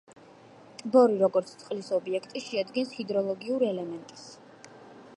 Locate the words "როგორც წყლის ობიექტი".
1.23-2.43